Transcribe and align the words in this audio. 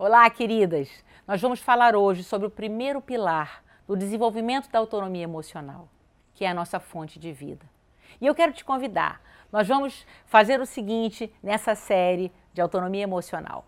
Olá, 0.00 0.30
queridas! 0.30 0.88
Nós 1.26 1.42
vamos 1.42 1.58
falar 1.58 1.96
hoje 1.96 2.22
sobre 2.22 2.46
o 2.46 2.50
primeiro 2.50 3.02
pilar 3.02 3.64
do 3.84 3.96
desenvolvimento 3.96 4.70
da 4.70 4.78
autonomia 4.78 5.24
emocional, 5.24 5.88
que 6.34 6.44
é 6.44 6.48
a 6.48 6.54
nossa 6.54 6.78
fonte 6.78 7.18
de 7.18 7.32
vida. 7.32 7.68
E 8.20 8.26
eu 8.26 8.32
quero 8.32 8.52
te 8.52 8.64
convidar, 8.64 9.20
nós 9.50 9.66
vamos 9.66 10.06
fazer 10.24 10.60
o 10.60 10.66
seguinte 10.66 11.34
nessa 11.42 11.74
série 11.74 12.30
de 12.54 12.60
autonomia 12.60 13.02
emocional. 13.02 13.66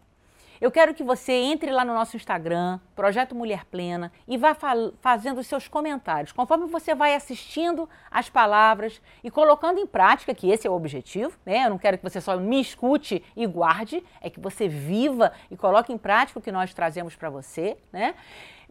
Eu 0.60 0.70
quero 0.70 0.92
que 0.92 1.02
você 1.02 1.32
entre 1.32 1.70
lá 1.70 1.86
no 1.86 1.94
nosso 1.94 2.16
Instagram, 2.16 2.78
Projeto 2.94 3.34
Mulher 3.34 3.64
Plena, 3.64 4.12
e 4.28 4.36
vá 4.36 4.54
fazendo 5.00 5.38
os 5.38 5.46
seus 5.46 5.66
comentários. 5.66 6.32
Conforme 6.32 6.66
você 6.66 6.94
vai 6.94 7.14
assistindo 7.14 7.88
as 8.10 8.28
palavras 8.28 9.00
e 9.24 9.30
colocando 9.30 9.80
em 9.80 9.86
prática, 9.86 10.34
que 10.34 10.50
esse 10.50 10.66
é 10.66 10.70
o 10.70 10.74
objetivo, 10.74 11.34
né? 11.46 11.64
Eu 11.64 11.70
não 11.70 11.78
quero 11.78 11.96
que 11.96 12.04
você 12.04 12.20
só 12.20 12.36
me 12.36 12.60
escute 12.60 13.24
e 13.34 13.46
guarde, 13.46 14.04
é 14.20 14.28
que 14.28 14.38
você 14.38 14.68
viva 14.68 15.32
e 15.50 15.56
coloque 15.56 15.94
em 15.94 15.98
prática 15.98 16.38
o 16.38 16.42
que 16.42 16.52
nós 16.52 16.74
trazemos 16.74 17.16
para 17.16 17.30
você, 17.30 17.78
né? 17.90 18.14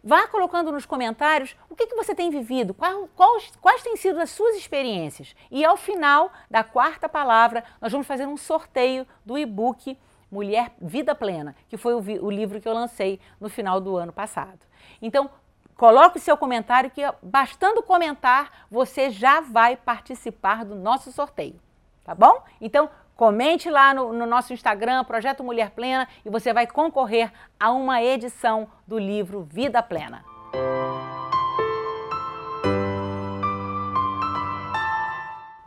Vá 0.02 0.28
colocando 0.28 0.70
nos 0.70 0.86
comentários 0.86 1.56
o 1.68 1.74
que, 1.74 1.88
que 1.88 1.96
você 1.96 2.14
tem 2.14 2.30
vivido, 2.30 2.72
qual, 2.72 3.08
quais, 3.16 3.52
quais 3.60 3.82
têm 3.82 3.96
sido 3.96 4.20
as 4.20 4.30
suas 4.30 4.54
experiências. 4.54 5.34
E 5.50 5.64
ao 5.64 5.76
final 5.76 6.30
da 6.48 6.62
quarta 6.62 7.08
palavra, 7.08 7.64
nós 7.80 7.90
vamos 7.90 8.06
fazer 8.06 8.26
um 8.26 8.36
sorteio 8.36 9.04
do 9.26 9.36
e-book 9.36 9.98
Mulher 10.30 10.72
Vida 10.80 11.14
Plena, 11.14 11.54
que 11.68 11.76
foi 11.76 11.94
o, 11.94 12.24
o 12.24 12.30
livro 12.30 12.60
que 12.60 12.68
eu 12.68 12.72
lancei 12.72 13.20
no 13.40 13.48
final 13.48 13.80
do 13.80 13.96
ano 13.96 14.12
passado. 14.12 14.60
Então, 15.02 15.30
coloque 15.76 16.18
o 16.18 16.20
seu 16.20 16.36
comentário 16.36 16.90
que 16.90 17.02
bastando 17.22 17.82
comentar, 17.82 18.66
você 18.70 19.10
já 19.10 19.40
vai 19.40 19.76
participar 19.76 20.64
do 20.64 20.74
nosso 20.74 21.10
sorteio, 21.10 21.60
tá 22.04 22.14
bom? 22.14 22.42
Então, 22.60 22.88
comente 23.16 23.68
lá 23.68 23.92
no, 23.92 24.12
no 24.12 24.26
nosso 24.26 24.52
Instagram, 24.52 25.04
Projeto 25.04 25.44
Mulher 25.44 25.70
Plena, 25.70 26.08
e 26.24 26.30
você 26.30 26.52
vai 26.52 26.66
concorrer 26.66 27.32
a 27.58 27.70
uma 27.70 28.02
edição 28.02 28.68
do 28.86 28.98
livro 28.98 29.42
Vida 29.42 29.82
Plena. 29.82 30.24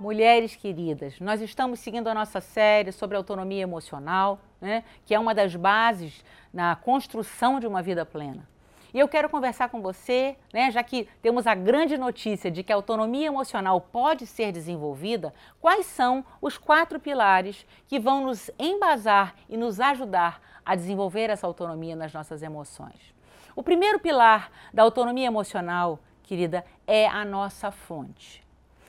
Mulheres 0.03 0.53
queridas, 0.53 1.17
nós 1.21 1.39
estamos 1.39 1.79
seguindo 1.79 2.09
a 2.09 2.13
nossa 2.13 2.41
série 2.41 2.91
sobre 2.91 3.15
autonomia 3.15 3.61
emocional, 3.61 4.37
né, 4.59 4.83
que 5.05 5.15
é 5.15 5.17
uma 5.17 5.33
das 5.33 5.55
bases 5.55 6.25
na 6.53 6.75
construção 6.75 7.57
de 7.57 7.65
uma 7.65 7.81
vida 7.81 8.05
plena. 8.05 8.45
E 8.93 8.99
eu 8.99 9.07
quero 9.07 9.29
conversar 9.29 9.69
com 9.69 9.81
você, 9.81 10.35
né, 10.53 10.69
já 10.71 10.83
que 10.83 11.07
temos 11.21 11.47
a 11.47 11.55
grande 11.55 11.97
notícia 11.97 12.51
de 12.51 12.63
que 12.63 12.73
a 12.73 12.75
autonomia 12.75 13.27
emocional 13.27 13.79
pode 13.79 14.27
ser 14.27 14.51
desenvolvida, 14.51 15.33
quais 15.61 15.85
são 15.85 16.25
os 16.41 16.57
quatro 16.57 16.99
pilares 16.99 17.65
que 17.87 17.97
vão 17.97 18.25
nos 18.25 18.51
embasar 18.59 19.33
e 19.47 19.55
nos 19.55 19.79
ajudar 19.79 20.41
a 20.65 20.75
desenvolver 20.75 21.29
essa 21.29 21.47
autonomia 21.47 21.95
nas 21.95 22.11
nossas 22.11 22.43
emoções. 22.43 23.15
O 23.55 23.63
primeiro 23.63 24.01
pilar 24.01 24.51
da 24.73 24.83
autonomia 24.83 25.27
emocional, 25.27 25.97
querida, 26.23 26.65
é 26.85 27.07
a 27.07 27.23
nossa 27.23 27.71
fonte. 27.71 28.43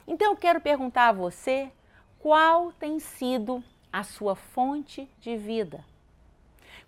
Então 0.07 0.33
eu 0.33 0.37
quero 0.37 0.61
perguntar 0.61 1.09
a 1.09 1.13
você 1.13 1.71
qual 2.19 2.73
tem 2.73 2.99
sido 2.99 3.63
a 3.93 4.03
sua 4.03 4.35
fonte 4.35 5.09
de 5.21 5.37
vida. 5.37 5.85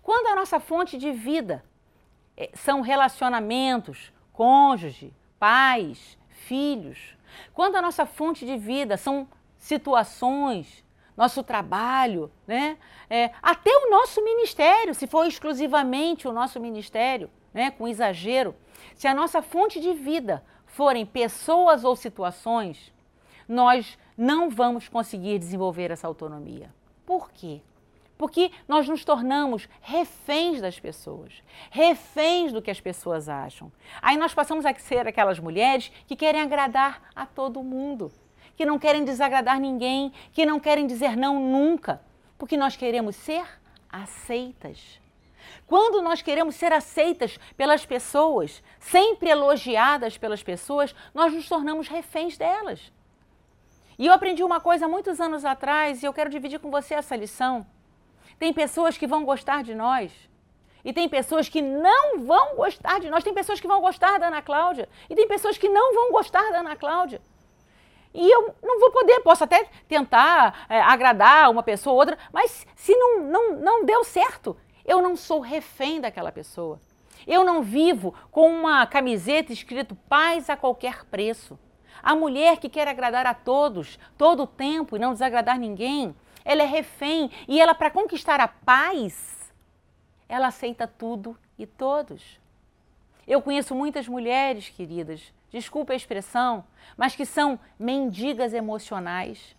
Quando 0.01 0.27
a 0.27 0.35
nossa 0.35 0.59
fonte 0.59 0.97
de 0.97 1.11
vida 1.11 1.63
eh, 2.35 2.49
são 2.53 2.81
relacionamentos, 2.81 4.11
cônjuge, 4.33 5.13
pais, 5.39 6.17
filhos, 6.29 7.17
quando 7.53 7.75
a 7.75 7.81
nossa 7.81 8.05
fonte 8.05 8.45
de 8.45 8.57
vida 8.57 8.97
são 8.97 9.27
situações, 9.57 10.83
nosso 11.15 11.41
trabalho, 11.43 12.31
né? 12.45 12.77
É, 13.09 13.31
até 13.41 13.71
o 13.71 13.89
nosso 13.89 14.23
ministério, 14.23 14.93
se 14.93 15.07
for 15.07 15.25
exclusivamente 15.25 16.27
o 16.27 16.31
nosso 16.31 16.59
ministério, 16.59 17.29
né? 17.53 17.71
com 17.71 17.87
exagero, 17.87 18.55
se 18.95 19.07
a 19.07 19.15
nossa 19.15 19.41
fonte 19.41 19.79
de 19.79 19.93
vida 19.93 20.43
forem 20.65 21.05
pessoas 21.05 21.83
ou 21.83 21.95
situações, 21.95 22.93
nós 23.47 23.97
não 24.17 24.49
vamos 24.49 24.89
conseguir 24.89 25.39
desenvolver 25.39 25.91
essa 25.91 26.07
autonomia. 26.07 26.73
Por 27.05 27.31
quê? 27.31 27.61
Porque 28.17 28.51
nós 28.67 28.89
nos 28.89 29.05
tornamos 29.05 29.69
reféns 29.79 30.59
das 30.59 30.79
pessoas, 30.79 31.43
reféns 31.69 32.51
do 32.51 32.61
que 32.61 32.71
as 32.71 32.81
pessoas 32.81 33.29
acham. 33.29 33.71
Aí 34.01 34.17
nós 34.17 34.33
passamos 34.33 34.65
a 34.65 34.73
ser 34.73 35.07
aquelas 35.07 35.39
mulheres 35.39 35.91
que 36.07 36.15
querem 36.15 36.41
agradar 36.41 37.09
a 37.15 37.25
todo 37.27 37.61
mundo, 37.61 38.11
que 38.55 38.65
não 38.65 38.79
querem 38.79 39.05
desagradar 39.05 39.59
ninguém, 39.59 40.11
que 40.33 40.45
não 40.45 40.59
querem 40.59 40.87
dizer 40.87 41.15
não 41.15 41.39
nunca, 41.39 42.01
porque 42.39 42.57
nós 42.57 42.75
queremos 42.75 43.15
ser 43.15 43.45
aceitas. 43.87 44.99
Quando 45.67 46.01
nós 46.01 46.21
queremos 46.21 46.55
ser 46.55 46.73
aceitas 46.73 47.37
pelas 47.55 47.85
pessoas, 47.85 48.63
sempre 48.79 49.29
elogiadas 49.29 50.17
pelas 50.17 50.41
pessoas, 50.41 50.95
nós 51.13 51.33
nos 51.33 51.47
tornamos 51.47 51.87
reféns 51.87 52.35
delas. 52.37 52.91
E 53.97 54.05
eu 54.05 54.13
aprendi 54.13 54.43
uma 54.43 54.59
coisa 54.59 54.87
muitos 54.87 55.19
anos 55.19 55.43
atrás 55.43 56.03
e 56.03 56.05
eu 56.05 56.13
quero 56.13 56.29
dividir 56.29 56.59
com 56.59 56.69
você 56.69 56.93
essa 56.93 57.15
lição. 57.15 57.65
Tem 58.37 58.53
pessoas 58.53 58.97
que 58.97 59.07
vão 59.07 59.25
gostar 59.25 59.63
de 59.63 59.73
nós 59.73 60.11
e 60.85 60.93
tem 60.93 61.09
pessoas 61.09 61.49
que 61.49 61.61
não 61.61 62.19
vão 62.19 62.55
gostar 62.55 62.99
de 62.99 63.09
nós. 63.09 63.23
Tem 63.23 63.33
pessoas 63.33 63.59
que 63.59 63.67
vão 63.67 63.81
gostar 63.81 64.19
da 64.19 64.27
Ana 64.27 64.41
Cláudia 64.41 64.87
e 65.09 65.15
tem 65.15 65.27
pessoas 65.27 65.57
que 65.57 65.67
não 65.67 65.93
vão 65.93 66.11
gostar 66.11 66.51
da 66.51 66.59
Ana 66.59 66.75
Cláudia. 66.75 67.21
E 68.13 68.29
eu 68.29 68.55
não 68.63 68.79
vou 68.79 68.91
poder, 68.91 69.19
posso 69.21 69.43
até 69.43 69.67
tentar 69.87 70.65
é, 70.69 70.79
agradar 70.79 71.49
uma 71.49 71.63
pessoa 71.63 71.93
ou 71.93 71.99
outra, 71.99 72.17
mas 72.31 72.65
se 72.75 72.95
não, 72.95 73.21
não, 73.21 73.55
não 73.55 73.85
deu 73.85 74.03
certo, 74.03 74.55
eu 74.85 75.01
não 75.01 75.15
sou 75.15 75.39
refém 75.39 75.99
daquela 75.99 76.31
pessoa. 76.31 76.79
Eu 77.25 77.43
não 77.43 77.61
vivo 77.61 78.13
com 78.31 78.49
uma 78.49 78.85
camiseta 78.85 79.51
escrito 79.51 79.95
paz 80.07 80.49
a 80.49 80.55
qualquer 80.55 81.03
preço. 81.05 81.59
A 82.01 82.15
mulher 82.15 82.57
que 82.57 82.69
quer 82.69 82.87
agradar 82.87 83.25
a 83.25 83.33
todos, 83.33 83.99
todo 84.17 84.43
o 84.43 84.47
tempo 84.47 84.95
e 84.95 84.99
não 84.99 85.13
desagradar 85.13 85.59
ninguém, 85.59 86.15
ela 86.43 86.63
é 86.63 86.65
refém 86.65 87.29
e 87.47 87.59
ela, 87.59 87.75
para 87.75 87.91
conquistar 87.91 88.39
a 88.39 88.47
paz, 88.47 89.51
ela 90.29 90.47
aceita 90.47 90.87
tudo 90.87 91.37
e 91.57 91.65
todos. 91.65 92.39
Eu 93.27 93.41
conheço 93.41 93.75
muitas 93.75 94.07
mulheres, 94.07 94.69
queridas, 94.69 95.21
desculpe 95.51 95.91
a 95.91 95.95
expressão, 95.95 96.63
mas 96.95 97.15
que 97.15 97.25
são 97.25 97.59
mendigas 97.77 98.53
emocionais, 98.53 99.57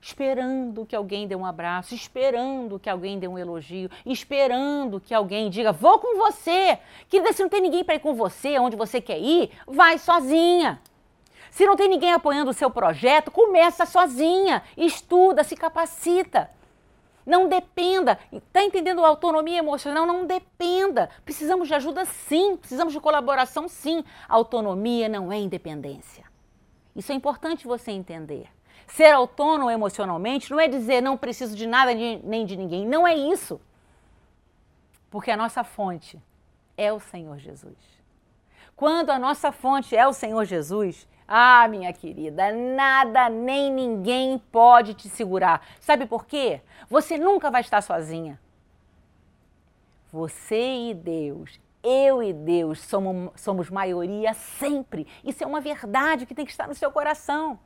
esperando 0.00 0.86
que 0.86 0.96
alguém 0.96 1.28
dê 1.28 1.36
um 1.36 1.44
abraço, 1.44 1.94
esperando 1.94 2.78
que 2.78 2.88
alguém 2.88 3.18
dê 3.18 3.28
um 3.28 3.38
elogio, 3.38 3.90
esperando 4.06 4.98
que 4.98 5.12
alguém 5.12 5.50
diga: 5.50 5.72
Vou 5.72 5.98
com 5.98 6.16
você. 6.16 6.78
Querida, 7.08 7.34
se 7.34 7.42
não 7.42 7.50
tem 7.50 7.60
ninguém 7.60 7.84
para 7.84 7.96
ir 7.96 8.00
com 8.00 8.14
você, 8.14 8.58
onde 8.58 8.76
você 8.76 9.00
quer 9.00 9.18
ir, 9.18 9.50
vai 9.66 9.98
sozinha. 9.98 10.80
Se 11.56 11.64
não 11.64 11.74
tem 11.74 11.88
ninguém 11.88 12.12
apoiando 12.12 12.50
o 12.50 12.52
seu 12.52 12.70
projeto, 12.70 13.30
começa 13.30 13.86
sozinha, 13.86 14.62
estuda, 14.76 15.42
se 15.42 15.56
capacita. 15.56 16.50
Não 17.24 17.48
dependa. 17.48 18.18
Está 18.30 18.62
entendendo 18.62 19.02
a 19.02 19.08
autonomia 19.08 19.56
emocional? 19.56 20.04
Não 20.04 20.26
dependa. 20.26 21.08
Precisamos 21.24 21.66
de 21.66 21.72
ajuda 21.72 22.04
sim, 22.04 22.58
precisamos 22.58 22.92
de 22.92 23.00
colaboração 23.00 23.68
sim. 23.68 24.04
Autonomia 24.28 25.08
não 25.08 25.32
é 25.32 25.38
independência. 25.38 26.24
Isso 26.94 27.10
é 27.10 27.14
importante 27.14 27.66
você 27.66 27.90
entender. 27.90 28.48
Ser 28.86 29.12
autônomo 29.12 29.70
emocionalmente 29.70 30.50
não 30.50 30.60
é 30.60 30.68
dizer 30.68 31.00
não 31.00 31.16
preciso 31.16 31.56
de 31.56 31.66
nada 31.66 31.94
nem 31.94 32.44
de 32.44 32.54
ninguém. 32.54 32.86
Não 32.86 33.08
é 33.08 33.16
isso. 33.16 33.58
Porque 35.10 35.30
a 35.30 35.36
nossa 35.38 35.64
fonte 35.64 36.22
é 36.76 36.92
o 36.92 37.00
Senhor 37.00 37.38
Jesus. 37.38 37.78
Quando 38.76 39.08
a 39.08 39.18
nossa 39.18 39.50
fonte 39.50 39.96
é 39.96 40.06
o 40.06 40.12
Senhor 40.12 40.44
Jesus, 40.44 41.08
ah, 41.28 41.66
minha 41.68 41.92
querida, 41.92 42.52
nada 42.52 43.28
nem 43.28 43.70
ninguém 43.72 44.38
pode 44.38 44.94
te 44.94 45.08
segurar. 45.08 45.66
Sabe 45.80 46.06
por 46.06 46.24
quê? 46.24 46.60
Você 46.88 47.18
nunca 47.18 47.50
vai 47.50 47.60
estar 47.60 47.82
sozinha. 47.82 48.40
Você 50.12 50.90
e 50.90 50.94
Deus, 50.94 51.58
eu 51.82 52.22
e 52.22 52.32
Deus 52.32 52.80
somos, 52.80 53.32
somos 53.40 53.70
maioria 53.70 54.34
sempre. 54.34 55.06
Isso 55.24 55.42
é 55.42 55.46
uma 55.46 55.60
verdade 55.60 56.26
que 56.26 56.34
tem 56.34 56.44
que 56.44 56.52
estar 56.52 56.68
no 56.68 56.74
seu 56.74 56.90
coração. 56.90 57.58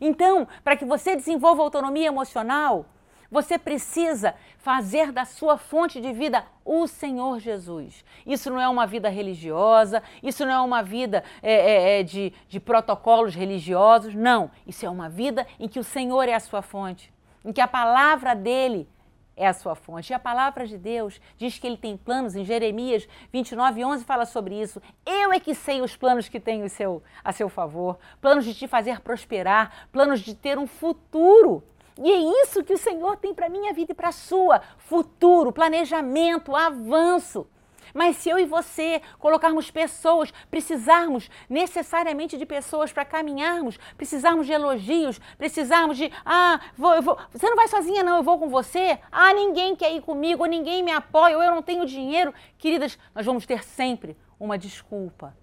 Então, 0.00 0.48
para 0.64 0.76
que 0.76 0.84
você 0.84 1.14
desenvolva 1.14 1.62
autonomia 1.62 2.06
emocional, 2.06 2.86
você 3.32 3.58
precisa 3.58 4.34
fazer 4.58 5.10
da 5.10 5.24
sua 5.24 5.56
fonte 5.56 6.02
de 6.02 6.12
vida 6.12 6.44
o 6.66 6.86
Senhor 6.86 7.40
Jesus. 7.40 8.04
Isso 8.26 8.50
não 8.50 8.60
é 8.60 8.68
uma 8.68 8.86
vida 8.86 9.08
religiosa, 9.08 10.02
isso 10.22 10.44
não 10.44 10.52
é 10.52 10.60
uma 10.60 10.82
vida 10.82 11.24
é, 11.42 11.52
é, 11.52 12.00
é, 12.00 12.02
de, 12.02 12.30
de 12.46 12.60
protocolos 12.60 13.34
religiosos, 13.34 14.14
não. 14.14 14.50
Isso 14.66 14.84
é 14.84 14.90
uma 14.90 15.08
vida 15.08 15.46
em 15.58 15.66
que 15.66 15.80
o 15.80 15.84
Senhor 15.84 16.28
é 16.28 16.34
a 16.34 16.40
sua 16.40 16.60
fonte, 16.60 17.10
em 17.42 17.54
que 17.54 17.60
a 17.62 17.66
palavra 17.66 18.34
dele 18.34 18.86
é 19.34 19.46
a 19.46 19.54
sua 19.54 19.74
fonte. 19.74 20.10
E 20.10 20.14
a 20.14 20.18
palavra 20.18 20.66
de 20.66 20.76
Deus 20.76 21.18
diz 21.38 21.58
que 21.58 21.66
ele 21.66 21.78
tem 21.78 21.96
planos, 21.96 22.36
em 22.36 22.44
Jeremias 22.44 23.08
29, 23.32 23.82
11 23.82 24.04
fala 24.04 24.26
sobre 24.26 24.60
isso. 24.60 24.80
Eu 25.06 25.32
é 25.32 25.40
que 25.40 25.54
sei 25.54 25.80
os 25.80 25.96
planos 25.96 26.28
que 26.28 26.38
tenho 26.38 26.68
seu, 26.68 27.02
a 27.24 27.32
seu 27.32 27.48
favor, 27.48 27.98
planos 28.20 28.44
de 28.44 28.54
te 28.54 28.68
fazer 28.68 29.00
prosperar, 29.00 29.88
planos 29.90 30.20
de 30.20 30.34
ter 30.34 30.58
um 30.58 30.66
futuro 30.66 31.64
e 31.98 32.10
é 32.10 32.42
isso 32.42 32.64
que 32.64 32.72
o 32.72 32.78
Senhor 32.78 33.16
tem 33.16 33.34
para 33.34 33.48
minha 33.48 33.72
vida 33.72 33.92
e 33.92 33.94
para 33.94 34.08
a 34.08 34.12
sua: 34.12 34.60
futuro, 34.78 35.52
planejamento, 35.52 36.54
avanço. 36.54 37.46
Mas 37.94 38.16
se 38.16 38.28
eu 38.30 38.38
e 38.38 38.46
você 38.46 39.02
colocarmos 39.18 39.70
pessoas, 39.70 40.32
precisarmos 40.50 41.28
necessariamente 41.48 42.38
de 42.38 42.46
pessoas 42.46 42.92
para 42.92 43.04
caminharmos, 43.04 43.78
precisarmos 43.96 44.46
de 44.46 44.52
elogios, 44.52 45.20
precisarmos 45.36 45.96
de, 45.96 46.10
ah, 46.24 46.60
vou, 46.76 47.02
vou, 47.02 47.18
você 47.30 47.48
não 47.48 47.56
vai 47.56 47.68
sozinha 47.68 48.02
não, 48.02 48.16
eu 48.16 48.22
vou 48.22 48.38
com 48.38 48.48
você. 48.48 48.98
Ah, 49.10 49.32
ninguém 49.34 49.76
quer 49.76 49.92
ir 49.92 50.00
comigo, 50.00 50.46
ninguém 50.46 50.82
me 50.82 50.90
apoia, 50.90 51.36
ou 51.36 51.42
eu 51.42 51.50
não 51.50 51.62
tenho 51.62 51.84
dinheiro. 51.84 52.32
Queridas, 52.56 52.98
nós 53.14 53.26
vamos 53.26 53.44
ter 53.44 53.62
sempre 53.62 54.16
uma 54.40 54.56
desculpa 54.56 55.36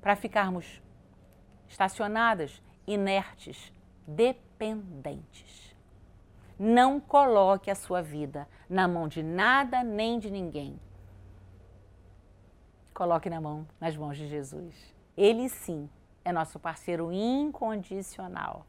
para 0.00 0.14
ficarmos 0.14 0.80
estacionadas, 1.68 2.62
inertes, 2.86 3.72
dependentes. 4.06 5.76
Não 6.58 6.98
coloque 6.98 7.70
a 7.70 7.74
sua 7.74 8.02
vida 8.02 8.48
na 8.68 8.88
mão 8.88 9.08
de 9.08 9.22
nada 9.22 9.82
nem 9.82 10.18
de 10.18 10.30
ninguém 10.30 10.78
coloque 12.98 13.30
na 13.30 13.40
mão, 13.40 13.64
nas 13.80 13.96
mãos 13.96 14.16
de 14.16 14.26
Jesus. 14.26 14.74
Ele 15.16 15.48
sim 15.48 15.88
é 16.24 16.32
nosso 16.32 16.58
parceiro 16.58 17.12
incondicional. 17.12 18.66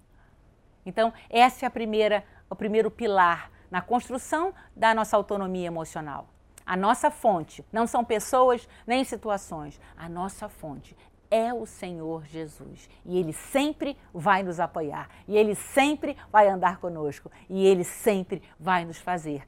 Então, 0.85 1.11
essa 1.31 1.65
é 1.65 1.67
a 1.67 1.71
primeira, 1.71 2.23
o 2.47 2.55
primeiro 2.55 2.91
pilar 2.91 3.51
na 3.71 3.81
construção 3.81 4.53
da 4.75 4.93
nossa 4.93 5.17
autonomia 5.17 5.65
emocional. 5.65 6.29
A 6.63 6.77
nossa 6.77 7.09
fonte 7.09 7.65
não 7.71 7.87
são 7.87 8.05
pessoas 8.05 8.69
nem 8.85 9.03
situações. 9.03 9.81
A 9.97 10.07
nossa 10.07 10.47
fonte 10.47 10.95
é 11.29 11.53
o 11.53 11.65
Senhor 11.65 12.25
Jesus. 12.25 12.89
E 13.05 13.17
Ele 13.17 13.33
sempre 13.33 13.97
vai 14.13 14.43
nos 14.43 14.59
apoiar. 14.59 15.09
E 15.27 15.37
Ele 15.37 15.55
sempre 15.55 16.17
vai 16.31 16.47
andar 16.47 16.79
conosco. 16.79 17.31
E 17.49 17.65
Ele 17.65 17.83
sempre 17.83 18.41
vai 18.59 18.85
nos 18.85 18.97
fazer 18.97 19.45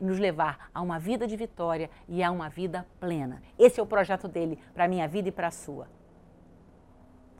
nos 0.00 0.18
levar 0.18 0.70
a 0.72 0.80
uma 0.80 0.98
vida 0.98 1.26
de 1.26 1.36
vitória 1.36 1.90
e 2.08 2.22
a 2.22 2.30
uma 2.30 2.48
vida 2.48 2.86
plena. 2.98 3.42
Esse 3.58 3.78
é 3.78 3.82
o 3.82 3.86
projeto 3.86 4.26
dele 4.26 4.58
para 4.72 4.84
a 4.84 4.88
minha 4.88 5.06
vida 5.06 5.28
e 5.28 5.32
para 5.32 5.48
a 5.48 5.50
sua. 5.50 5.86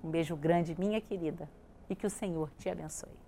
Um 0.05 0.11
beijo 0.11 0.37
grande, 0.37 0.79
minha 0.79 1.01
querida, 1.01 1.49
e 1.89 1.97
que 1.97 2.07
o 2.07 2.11
Senhor 2.11 2.51
te 2.59 2.69
abençoe. 2.69 3.26